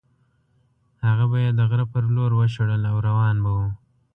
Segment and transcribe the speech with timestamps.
[1.05, 3.67] هغه به یې د غره په لور وشړل او روان به وو.